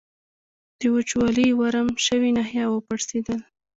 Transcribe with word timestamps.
د 0.79 0.81
وچولې 0.95 1.47
ورم 1.59 1.87
شوې 2.05 2.29
ناحیه 2.37 2.65
و 2.69 2.83
پړسېدل. 2.87 3.39